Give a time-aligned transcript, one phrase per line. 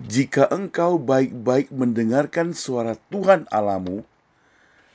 [0.00, 4.00] Jika engkau baik-baik mendengarkan suara Tuhan Alamu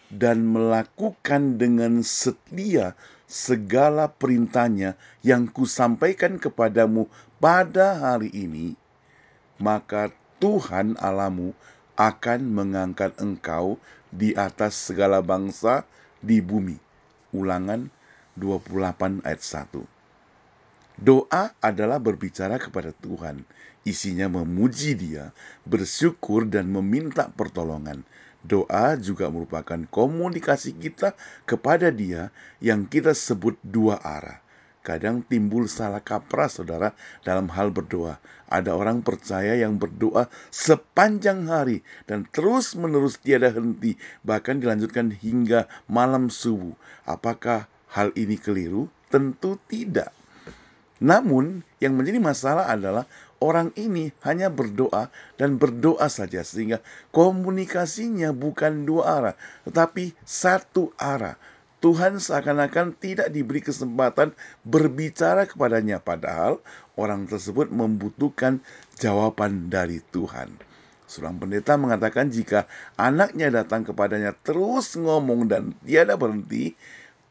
[0.10, 2.98] dan melakukan dengan setia
[3.30, 7.06] segala perintahnya yang kusampaikan kepadamu
[7.38, 8.74] pada hari ini,
[9.62, 10.10] maka
[10.42, 11.54] Tuhan Alamu
[12.02, 13.78] akan mengangkat engkau
[14.10, 15.86] di atas segala bangsa
[16.18, 16.82] di bumi.
[17.30, 17.94] Ulangan
[18.42, 19.95] 28 ayat 1.
[20.96, 23.44] Doa adalah berbicara kepada Tuhan.
[23.84, 25.36] Isinya memuji Dia,
[25.68, 28.08] bersyukur, dan meminta pertolongan.
[28.46, 31.12] Doa juga merupakan komunikasi kita
[31.44, 32.32] kepada Dia
[32.64, 34.40] yang kita sebut dua arah.
[34.86, 36.94] Kadang timbul salah kaprah, saudara,
[37.26, 38.22] dalam hal berdoa.
[38.48, 46.30] Ada orang percaya yang berdoa sepanjang hari dan terus-menerus tiada henti, bahkan dilanjutkan hingga malam
[46.30, 46.78] subuh.
[47.10, 48.88] Apakah hal ini keliru?
[49.10, 50.14] Tentu tidak.
[51.06, 53.06] Namun, yang menjadi masalah adalah
[53.38, 56.82] orang ini hanya berdoa dan berdoa saja, sehingga
[57.14, 59.36] komunikasinya bukan dua arah,
[59.70, 61.38] tetapi satu arah.
[61.78, 64.34] Tuhan seakan-akan tidak diberi kesempatan
[64.66, 66.58] berbicara kepadanya, padahal
[66.98, 68.58] orang tersebut membutuhkan
[68.98, 70.50] jawaban dari Tuhan.
[71.06, 72.66] Seorang pendeta mengatakan jika
[72.98, 76.74] anaknya datang kepadanya terus ngomong dan tiada berhenti,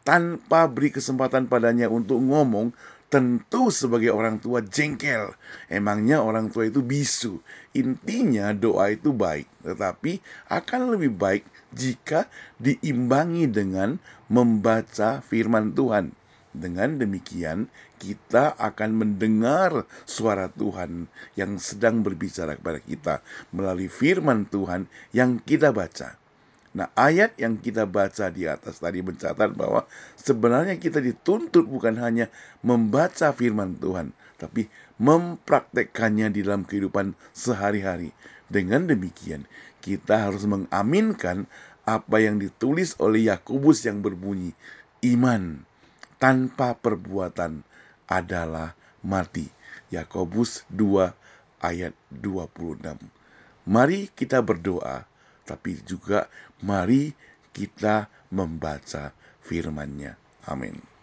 [0.06, 2.70] tanpa beri kesempatan padanya untuk ngomong,
[3.14, 5.38] tentu sebagai orang tua jengkel.
[5.70, 7.38] Emangnya orang tua itu bisu.
[7.70, 10.18] Intinya doa itu baik, tetapi
[10.50, 12.26] akan lebih baik jika
[12.58, 16.10] diimbangi dengan membaca firman Tuhan.
[16.54, 17.70] Dengan demikian,
[18.02, 21.06] kita akan mendengar suara Tuhan
[21.38, 23.14] yang sedang berbicara kepada kita
[23.54, 26.23] melalui firman Tuhan yang kita baca.
[26.75, 29.86] Nah, ayat yang kita baca di atas tadi mencatat bahwa
[30.19, 32.27] sebenarnya kita dituntut bukan hanya
[32.66, 34.11] membaca firman Tuhan,
[34.42, 34.66] tapi
[34.98, 38.11] mempraktekkannya di dalam kehidupan sehari-hari.
[38.50, 39.47] Dengan demikian,
[39.78, 41.47] kita harus mengaminkan
[41.86, 44.50] apa yang ditulis oleh Yakobus yang berbunyi,
[45.15, 45.62] iman
[46.19, 47.62] tanpa perbuatan
[48.10, 49.47] adalah mati.
[49.94, 51.15] Yakobus 2
[51.62, 52.98] ayat 26.
[53.65, 55.06] Mari kita berdoa
[55.44, 56.28] tapi juga
[56.65, 57.12] mari
[57.55, 60.16] kita membaca firman-Nya.
[60.50, 60.84] Amin.